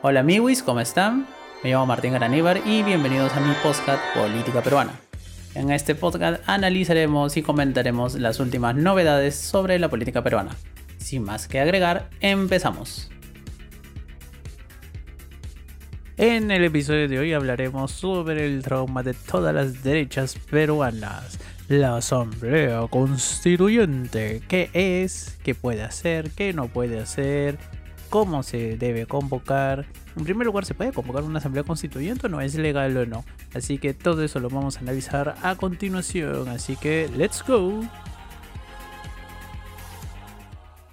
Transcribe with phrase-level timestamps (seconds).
[0.00, 1.26] Hola amigos, ¿cómo están?
[1.64, 4.92] Me llamo Martín Garaníbar y bienvenidos a mi podcast Política Peruana.
[5.56, 10.54] En este podcast analizaremos y comentaremos las últimas novedades sobre la política peruana.
[10.98, 13.10] Sin más que agregar, empezamos.
[16.16, 21.96] En el episodio de hoy hablaremos sobre el trauma de todas las derechas peruanas, la
[21.96, 27.58] Asamblea Constituyente, qué es, qué puede hacer, qué no puede hacer,
[28.08, 29.86] cómo se debe convocar.
[30.16, 32.40] En primer lugar, ¿se puede convocar una asamblea constituyente o no?
[32.40, 33.24] ¿Es legal o no?
[33.54, 36.48] Así que todo eso lo vamos a analizar a continuación.
[36.48, 37.80] Así que, let's go.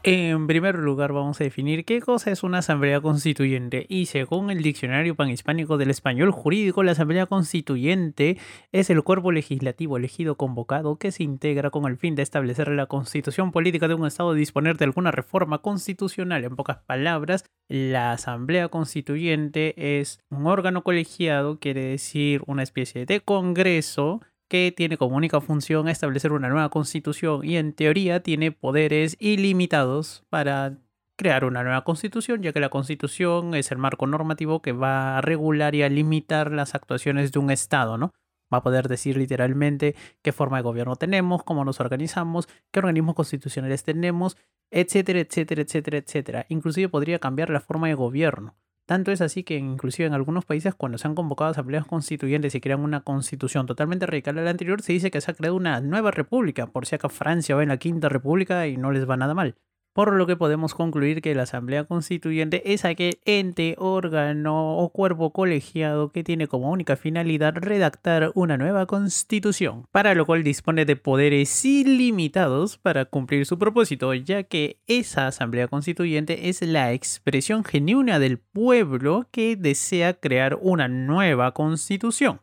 [0.08, 4.62] En primer lugar vamos a definir qué cosa es una asamblea constituyente y según el
[4.62, 8.38] diccionario panhispánico del español jurídico, la asamblea constituyente
[8.72, 12.86] es el cuerpo legislativo elegido convocado que se integra con el fin de establecer la
[12.86, 16.44] constitución política de un estado y disponer de alguna reforma constitucional.
[16.44, 23.22] En pocas palabras, la asamblea constituyente es un órgano colegiado, quiere decir una especie de
[23.22, 29.18] congreso que tiene como única función establecer una nueva constitución y en teoría tiene poderes
[29.20, 30.78] ilimitados para
[31.18, 35.22] crear una nueva constitución, ya que la constitución es el marco normativo que va a
[35.22, 38.14] regular y a limitar las actuaciones de un Estado, ¿no?
[38.54, 43.16] Va a poder decir literalmente qué forma de gobierno tenemos, cómo nos organizamos, qué organismos
[43.16, 44.38] constitucionales tenemos,
[44.72, 46.46] etcétera, etcétera, etcétera, etcétera.
[46.50, 48.56] Inclusive podría cambiar la forma de gobierno.
[48.86, 52.62] Tanto es así que inclusive en algunos países cuando se han convocado asambleas constituyentes y
[52.62, 55.82] crean una constitución totalmente radical a la anterior, se dice que se ha creado una
[55.82, 59.18] nueva república, por si acá Francia va en la quinta república y no les va
[59.18, 59.56] nada mal
[59.96, 65.32] por lo que podemos concluir que la Asamblea Constituyente es aquel ente, órgano o cuerpo
[65.32, 70.98] colegiado que tiene como única finalidad redactar una nueva constitución, para lo cual dispone de
[70.98, 78.20] poderes ilimitados para cumplir su propósito, ya que esa Asamblea Constituyente es la expresión genuina
[78.20, 82.42] del pueblo que desea crear una nueva constitución.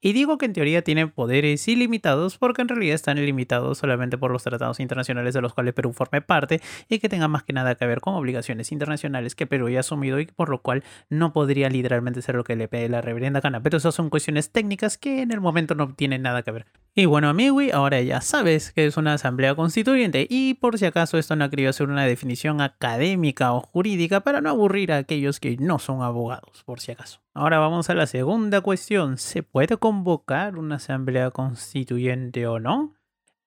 [0.00, 4.30] Y digo que en teoría tiene poderes ilimitados porque en realidad están limitados solamente por
[4.30, 7.74] los tratados internacionales de los cuales Perú forme parte y que tengan más que nada
[7.74, 11.68] que ver con obligaciones internacionales que Perú haya asumido y por lo cual no podría
[11.68, 13.62] literalmente ser lo que le pide la reverenda gana.
[13.62, 16.66] Pero esas son cuestiones técnicas que en el momento no tienen nada que ver.
[16.94, 21.18] Y bueno, amigo, ahora ya sabes que es una asamblea constituyente y por si acaso
[21.18, 25.40] esto no ha querido ser una definición académica o jurídica para no aburrir a aquellos
[25.40, 27.20] que no son abogados, por si acaso.
[27.40, 29.16] Ahora vamos a la segunda cuestión.
[29.16, 32.99] ¿Se puede convocar una asamblea constituyente o no?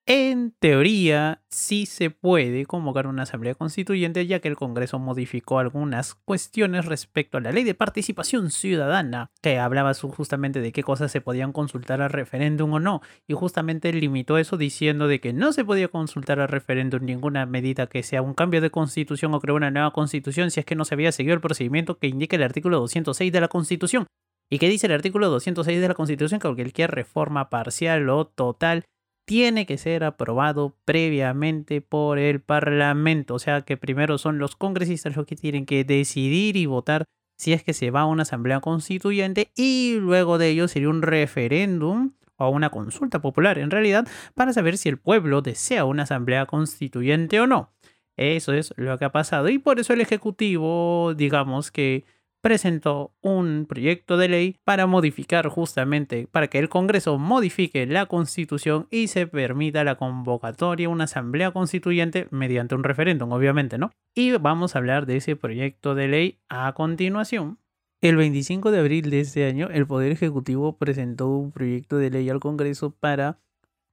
[0.06, 6.14] En teoría, sí se puede convocar una asamblea constituyente ya que el Congreso modificó algunas
[6.14, 11.22] cuestiones respecto a la ley de participación ciudadana, que hablaba justamente de qué cosas se
[11.22, 15.64] podían consultar al referéndum o no, y justamente limitó eso diciendo de que no se
[15.64, 19.72] podía consultar al referéndum ninguna medida que sea un cambio de constitución o crear una
[19.72, 22.82] nueva constitución si es que no se había seguido el procedimiento que indica el artículo
[22.82, 24.08] 206 de la constitución.
[24.50, 26.40] ¿Y qué dice el artículo 206 de la Constitución?
[26.40, 28.84] Que cualquier reforma parcial o total
[29.26, 33.36] tiene que ser aprobado previamente por el Parlamento.
[33.36, 37.06] O sea que primero son los congresistas los que tienen que decidir y votar
[37.38, 41.02] si es que se va a una asamblea constituyente y luego de ello sería un
[41.02, 46.46] referéndum o una consulta popular en realidad para saber si el pueblo desea una asamblea
[46.46, 47.74] constituyente o no.
[48.16, 52.06] Eso es lo que ha pasado y por eso el Ejecutivo, digamos que
[52.44, 58.86] presentó un proyecto de ley para modificar justamente, para que el Congreso modifique la constitución
[58.92, 63.92] y se permita la convocatoria a una asamblea constituyente mediante un referéndum, obviamente, ¿no?
[64.14, 67.60] Y vamos a hablar de ese proyecto de ley a continuación.
[68.02, 72.30] El 25 de abril de este año, el Poder Ejecutivo presentó un proyecto de ley
[72.30, 73.40] al Congreso para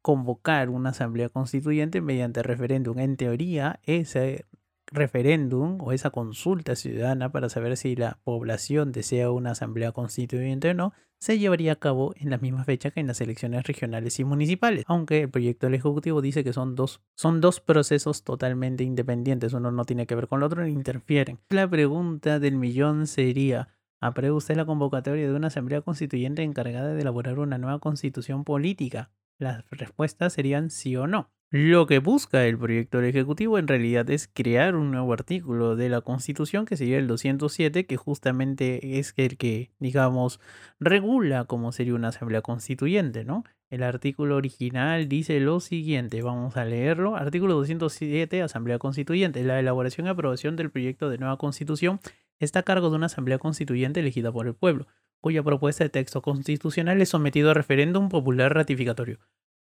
[0.03, 2.99] convocar una asamblea constituyente mediante referéndum.
[2.99, 4.45] En teoría, ese
[4.91, 10.75] referéndum o esa consulta ciudadana para saber si la población desea una asamblea constituyente o
[10.75, 14.25] no, se llevaría a cabo en la misma fecha que en las elecciones regionales y
[14.25, 19.53] municipales, aunque el proyecto del Ejecutivo dice que son dos, son dos procesos totalmente independientes,
[19.53, 21.39] uno no tiene que ver con el otro ni interfieren.
[21.51, 23.69] La pregunta del millón sería,
[24.01, 29.11] ¿aprueba usted la convocatoria de una asamblea constituyente encargada de elaborar una nueva constitución política?
[29.41, 31.31] Las respuestas serían sí o no.
[31.51, 35.89] Lo que busca el proyecto del Ejecutivo en realidad es crear un nuevo artículo de
[35.89, 40.41] la Constitución que sería el 207, que justamente es el que, digamos,
[40.79, 43.43] regula cómo sería una asamblea constituyente, ¿no?
[43.71, 47.17] El artículo original dice lo siguiente, vamos a leerlo.
[47.17, 49.43] Artículo 207, Asamblea Constituyente.
[49.43, 51.99] La elaboración y aprobación del proyecto de nueva Constitución
[52.39, 54.87] está a cargo de una Asamblea Constituyente elegida por el pueblo,
[55.21, 59.19] cuya propuesta de texto constitucional es sometido a referéndum popular ratificatorio.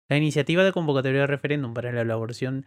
[0.08, 2.66] La iniciativa de convocatoria de referéndum para la elaboración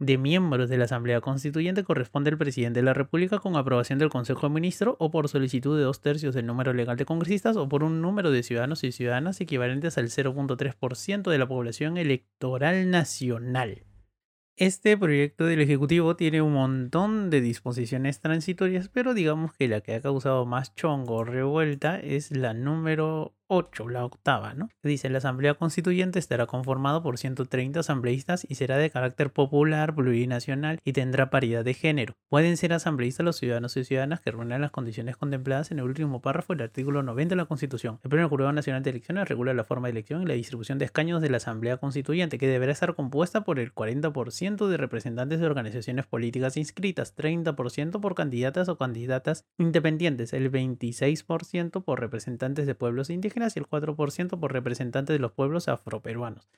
[0.00, 4.08] de miembros de la Asamblea Constituyente corresponde al presidente de la República con aprobación del
[4.08, 7.68] Consejo de Ministros o por solicitud de dos tercios del número legal de congresistas o
[7.68, 13.84] por un número de ciudadanos y ciudadanas equivalentes al 0.3% de la población electoral nacional.
[14.60, 19.94] Este proyecto del Ejecutivo tiene un montón de disposiciones transitorias, pero digamos que la que
[19.94, 24.68] ha causado más chongo o revuelta es la número 8, la octava, ¿no?
[24.84, 30.78] Dice, la Asamblea Constituyente estará conformada por 130 asambleístas y será de carácter popular, plurinacional
[30.84, 32.14] y tendrá paridad de género.
[32.28, 36.22] Pueden ser asambleístas los ciudadanos y ciudadanas que reúnan las condiciones contempladas en el último
[36.22, 37.98] párrafo del artículo 90 de la Constitución.
[38.04, 40.84] El Pleno Jurado Nacional de Elecciones regula la forma de elección y la distribución de
[40.84, 45.46] escaños de la Asamblea Constituyente, que deberá estar compuesta por el 40% de representantes de
[45.46, 53.10] organizaciones políticas inscritas, 30% por candidatas o candidatas independientes, el 26% por representantes de pueblos
[53.10, 56.48] indígenas y el 4% por representantes de los pueblos afroperuanos.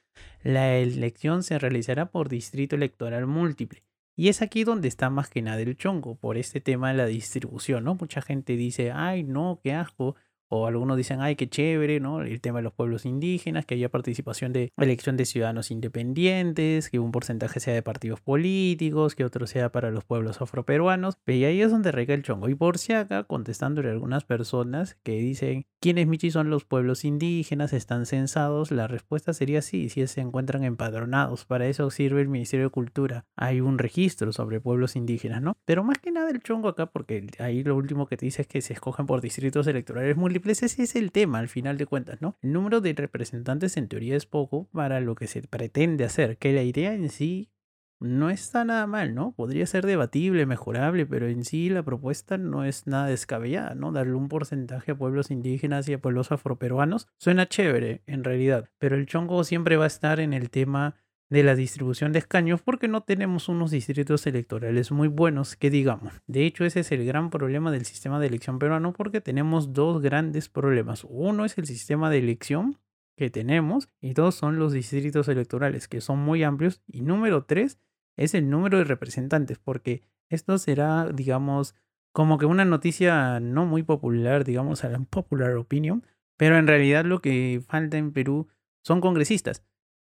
[0.42, 3.82] La elección se realizará por distrito electoral múltiple.
[4.14, 7.06] Y es aquí donde está más que nada el chongo, por este tema de la
[7.06, 7.94] distribución, ¿no?
[7.94, 10.16] Mucha gente dice, ay, no, qué asco,
[10.54, 12.20] o algunos dicen, ay, qué chévere, ¿no?
[12.20, 16.98] El tema de los pueblos indígenas, que haya participación de elección de ciudadanos independientes, que
[16.98, 21.14] un porcentaje sea de partidos políticos, que otro sea para los pueblos afroperuanos.
[21.26, 22.50] Y ahí es donde recae el chongo.
[22.50, 27.72] Y por si acá, contestándole algunas personas que dicen, ¿quiénes Michi son los pueblos indígenas?
[27.72, 28.70] ¿Están censados?
[28.70, 31.44] La respuesta sería sí, si se encuentran empadronados.
[31.44, 33.26] Para eso sirve el Ministerio de Cultura.
[33.34, 35.56] Hay un registro sobre pueblos indígenas, ¿no?
[35.64, 38.48] Pero más que nada el chongo acá, porque ahí lo último que te dice es
[38.48, 42.22] que se escogen por distritos electorales múltiples ese es el tema al final de cuentas,
[42.22, 42.36] ¿no?
[42.42, 46.52] El número de representantes en teoría es poco para lo que se pretende hacer, que
[46.52, 47.50] la idea en sí
[48.02, 49.32] no está nada mal, ¿no?
[49.32, 53.92] Podría ser debatible, mejorable, pero en sí la propuesta no es nada descabellada, ¿no?
[53.92, 58.96] Darle un porcentaje a pueblos indígenas y a pueblos afroperuanos suena chévere, en realidad, pero
[58.96, 60.96] el chongo siempre va a estar en el tema
[61.32, 66.12] de la distribución de escaños porque no tenemos unos distritos electorales muy buenos que digamos.
[66.26, 70.02] De hecho, ese es el gran problema del sistema de elección peruano porque tenemos dos
[70.02, 71.06] grandes problemas.
[71.08, 72.78] Uno es el sistema de elección
[73.16, 77.78] que tenemos y dos son los distritos electorales que son muy amplios y número tres
[78.16, 81.74] es el número de representantes porque esto será, digamos,
[82.12, 86.06] como que una noticia no muy popular, digamos, a la popular opinion,
[86.36, 88.48] pero en realidad lo que falta en Perú
[88.84, 89.64] son congresistas.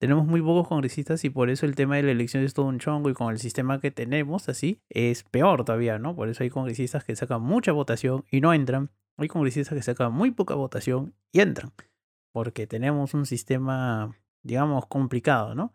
[0.00, 2.80] Tenemos muy pocos congresistas y por eso el tema de la elección es todo un
[2.80, 6.16] chongo y con el sistema que tenemos así es peor todavía, ¿no?
[6.16, 8.90] Por eso hay congresistas que sacan mucha votación y no entran.
[9.16, 11.72] Hay congresistas que sacan muy poca votación y entran.
[12.32, 15.72] Porque tenemos un sistema, digamos, complicado, ¿no?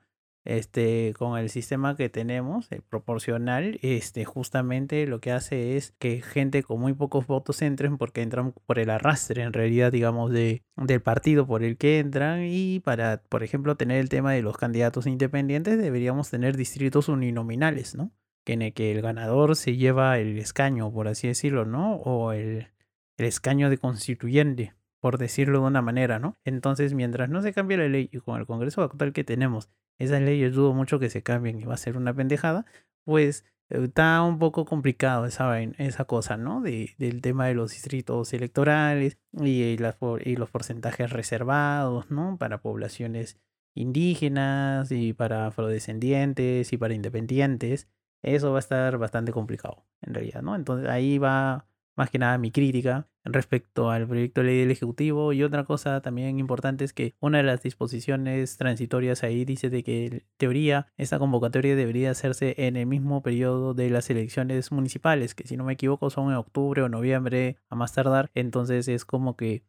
[0.48, 6.22] Este, con el sistema que tenemos, el proporcional, este, justamente lo que hace es que
[6.22, 10.64] gente con muy pocos votos entren porque entran por el arrastre, en realidad, digamos, de,
[10.78, 12.44] del partido por el que entran.
[12.46, 17.96] Y para, por ejemplo, tener el tema de los candidatos independientes, deberíamos tener distritos uninominales,
[17.96, 18.14] ¿no?
[18.46, 21.96] En el que el ganador se lleva el escaño, por así decirlo, ¿no?
[21.96, 22.70] O el,
[23.18, 26.38] el escaño de constituyente por decirlo de una manera, ¿no?
[26.44, 30.22] Entonces, mientras no se cambie la ley y con el Congreso actual que tenemos esas
[30.22, 32.66] leyes dudo mucho que se cambien y va a ser una pendejada,
[33.04, 36.62] pues eh, está un poco complicado esa, esa cosa, ¿no?
[36.62, 42.38] De, del tema de los distritos electorales y, las, y los porcentajes reservados, ¿no?
[42.38, 43.40] Para poblaciones
[43.76, 47.88] indígenas y para afrodescendientes y para independientes.
[48.24, 50.56] Eso va a estar bastante complicado, en realidad, ¿no?
[50.56, 55.34] Entonces ahí va más que nada mi crítica respecto al proyecto de ley del Ejecutivo.
[55.34, 59.84] Y otra cosa también importante es que una de las disposiciones transitorias ahí dice de
[59.84, 65.36] que en teoría esta convocatoria debería hacerse en el mismo periodo de las elecciones municipales,
[65.36, 68.30] que si no me equivoco son en octubre o noviembre a más tardar.
[68.36, 69.64] Entonces es como que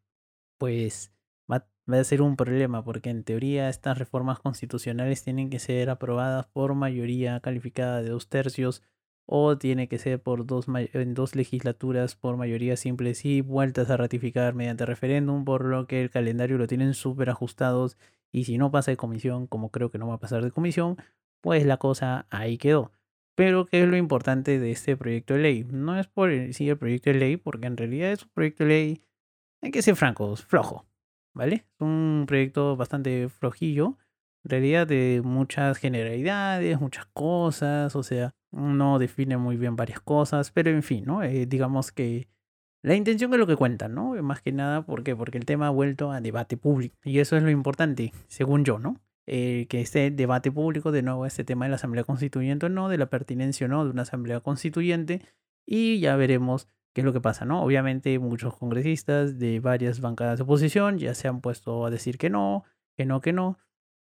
[0.58, 1.12] pues
[1.50, 5.88] va, va a ser un problema porque en teoría estas reformas constitucionales tienen que ser
[5.88, 8.82] aprobadas por mayoría calificada de dos tercios
[9.30, 13.98] o tiene que ser por dos, en dos legislaturas por mayoría simple y vueltas a
[13.98, 17.98] ratificar mediante referéndum, por lo que el calendario lo tienen súper ajustados
[18.32, 20.96] y si no pasa de comisión, como creo que no va a pasar de comisión,
[21.42, 22.90] pues la cosa ahí quedó.
[23.34, 25.64] Pero ¿qué es lo importante de este proyecto de ley?
[25.70, 28.70] No es por sí el proyecto de ley, porque en realidad es un proyecto de
[28.70, 29.02] ley,
[29.60, 30.86] hay que ser francos, flojo,
[31.34, 31.66] ¿vale?
[31.74, 33.98] Es un proyecto bastante flojillo,
[34.44, 40.50] en realidad de muchas generalidades, muchas cosas, o sea, no define muy bien varias cosas,
[40.50, 41.22] pero en fin, ¿no?
[41.22, 42.28] Eh, digamos que
[42.82, 44.14] la intención es lo que cuenta, ¿no?
[44.22, 45.16] Más que nada, ¿por qué?
[45.16, 46.96] Porque el tema ha vuelto a debate público.
[47.04, 49.00] Y eso es lo importante, según yo, ¿no?
[49.26, 52.88] Eh, que este debate público, de nuevo, este tema de la Asamblea Constituyente o no,
[52.88, 55.22] de la pertinencia o no de una Asamblea Constituyente,
[55.66, 57.62] y ya veremos qué es lo que pasa, ¿no?
[57.62, 62.30] Obviamente muchos congresistas de varias bancadas de oposición ya se han puesto a decir que
[62.30, 62.64] no,
[62.96, 63.58] que no, que no,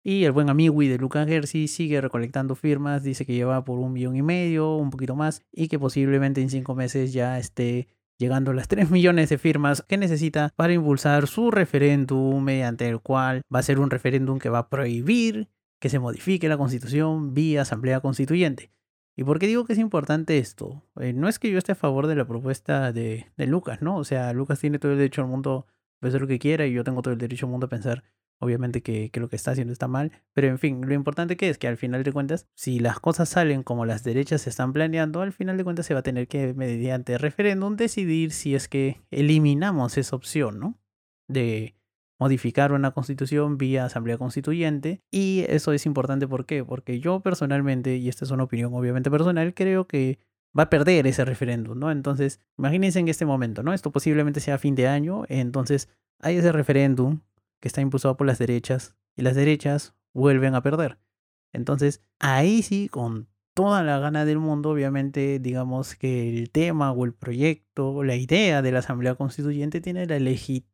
[0.08, 3.92] Y el buen amigo de Lucas Gersi sigue recolectando firmas, dice que lleva por un
[3.92, 7.88] millón y medio, un poquito más, y que posiblemente en cinco meses ya esté
[8.20, 13.00] llegando a las 3 millones de firmas que necesita para impulsar su referéndum, mediante el
[13.00, 17.34] cual va a ser un referéndum que va a prohibir que se modifique la constitución
[17.34, 18.70] vía asamblea constituyente.
[19.16, 20.84] ¿Y por qué digo que es importante esto?
[21.00, 23.98] Eh, no es que yo esté a favor de la propuesta de, Lucas, ¿no?
[23.98, 26.74] O sea, Lucas tiene todo el derecho al mundo a pensar lo que quiera y
[26.74, 28.04] yo tengo todo el derecho al mundo a pensar,
[28.40, 30.12] obviamente, que, lo que está haciendo está mal.
[30.34, 33.30] Pero en fin, lo importante que es que al final de cuentas, si las cosas
[33.30, 36.28] salen como las derechas se están planeando, al final de cuentas se va a tener
[36.28, 40.80] que, mediante referéndum, decidir si es que eliminamos esa opción, ¿no?
[41.28, 41.76] De
[42.20, 45.02] modificar una constitución vía asamblea constituyente.
[45.12, 46.64] Y eso es importante, ¿por qué?
[46.64, 50.20] Porque yo personalmente, y esta es una opinión obviamente personal, creo que
[50.58, 51.92] va a perder ese referéndum, ¿no?
[51.92, 53.74] Entonces, imagínense en este momento, ¿no?
[53.74, 55.90] Esto posiblemente sea fin de año, entonces
[56.22, 57.20] hay ese referéndum
[57.66, 61.00] que está impulsado por las derechas y las derechas vuelven a perder.
[61.52, 67.06] Entonces, ahí sí, con toda la gana del mundo, obviamente, digamos que el tema o
[67.06, 70.20] el proyecto la idea de la Asamblea Constituyente tiene la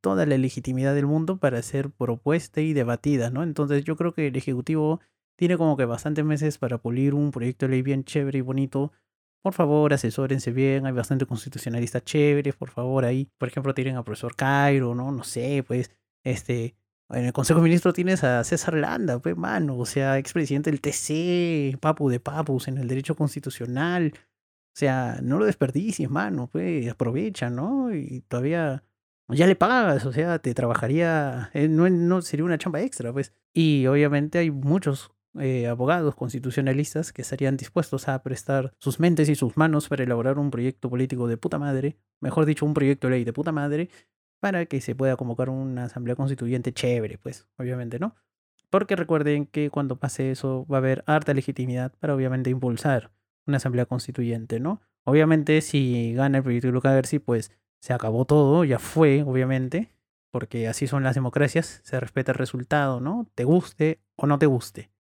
[0.01, 3.43] toda la legitimidad del mundo para ser propuesta y debatida, ¿no?
[3.43, 4.99] Entonces yo creo que el Ejecutivo
[5.37, 8.91] tiene como que bastantes meses para pulir un proyecto de ley bien chévere y bonito.
[9.41, 14.03] Por favor, asesórense bien, hay bastante constitucionalistas chéveres, por favor, ahí, por ejemplo, tienen a
[14.03, 15.13] profesor Cairo, ¿no?
[15.13, 15.89] No sé, pues,
[16.23, 16.75] este,
[17.13, 20.81] en el Consejo de Ministros tienes a César Landa, pues, mano, o sea, expresidente del
[20.81, 24.13] TC, papu de papus en el derecho constitucional.
[24.15, 27.93] O sea, no lo desperdicies, mano, pues, aprovecha, ¿no?
[27.93, 28.83] Y todavía
[29.29, 33.33] ya le pagas, o sea, te trabajaría, eh, no, no sería una chamba extra, pues.
[33.53, 39.35] Y obviamente hay muchos eh, abogados constitucionalistas que estarían dispuestos a prestar sus mentes y
[39.35, 43.11] sus manos para elaborar un proyecto político de puta madre, mejor dicho, un proyecto de
[43.11, 43.89] ley de puta madre,
[44.41, 48.15] para que se pueda convocar una asamblea constituyente chévere, pues, obviamente, ¿no?
[48.69, 53.11] Porque recuerden que cuando pase eso va a haber harta legitimidad para obviamente impulsar
[53.45, 54.81] una asamblea constituyente, ¿no?
[55.03, 59.91] Obviamente si gana el proyecto de Luca pues se acabó todo, ya fue, obviamente,
[60.31, 63.27] porque así son las democracias, se respeta el resultado, ¿no?
[63.35, 64.91] Te guste o no te guste.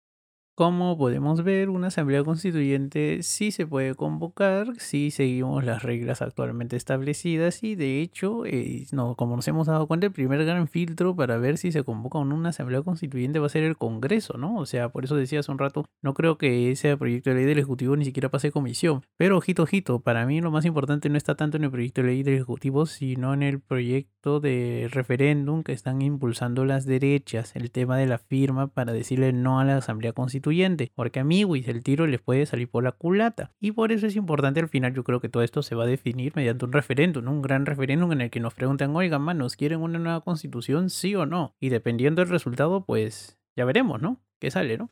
[0.61, 6.77] Como podemos ver, una asamblea constituyente sí se puede convocar si seguimos las reglas actualmente
[6.77, 11.17] establecidas y de hecho, eh, no, como nos hemos dado cuenta, el primer gran filtro
[11.17, 14.59] para ver si se convoca una asamblea constituyente va a ser el Congreso, ¿no?
[14.59, 17.47] O sea, por eso decía hace un rato, no creo que ese proyecto de ley
[17.47, 19.01] del Ejecutivo ni siquiera pase comisión.
[19.17, 22.09] Pero ojito, ojito, para mí lo más importante no está tanto en el proyecto de
[22.09, 27.71] ley del Ejecutivo, sino en el proyecto de referéndum que están impulsando las derechas, el
[27.71, 30.50] tema de la firma para decirle no a la asamblea constituyente
[30.95, 33.53] porque a mí, el tiro les puede salir por la culata.
[33.61, 35.87] Y por eso es importante al final, yo creo que todo esto se va a
[35.87, 39.81] definir mediante un referéndum, un gran referéndum en el que nos preguntan, oigan, manos, ¿quieren
[39.81, 40.91] una nueva constitución?
[40.91, 41.55] Sí o no.
[41.61, 44.21] Y dependiendo del resultado, pues ya veremos, ¿no?
[44.39, 44.91] ¿Qué sale, no?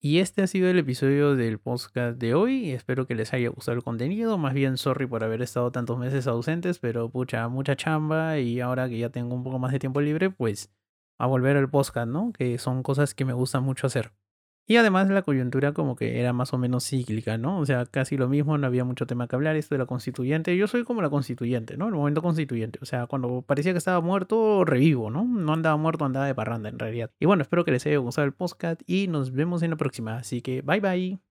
[0.00, 2.72] Y este ha sido el episodio del podcast de hoy.
[2.72, 4.36] Espero que les haya gustado el contenido.
[4.36, 8.38] Más bien, sorry por haber estado tantos meses ausentes, pero pucha, mucha chamba.
[8.38, 10.70] Y ahora que ya tengo un poco más de tiempo libre, pues
[11.18, 12.34] a volver al podcast, ¿no?
[12.34, 14.12] Que son cosas que me gusta mucho hacer.
[14.66, 17.58] Y además la coyuntura como que era más o menos cíclica, ¿no?
[17.58, 20.56] O sea, casi lo mismo, no había mucho tema que hablar, esto de la constituyente.
[20.56, 21.88] Yo soy como la constituyente, ¿no?
[21.88, 22.78] El momento constituyente.
[22.80, 25.24] O sea, cuando parecía que estaba muerto, revivo, ¿no?
[25.24, 27.10] No andaba muerto, andaba de parranda en realidad.
[27.20, 30.16] Y bueno, espero que les haya gustado el podcast y nos vemos en la próxima.
[30.16, 31.23] Así que bye bye.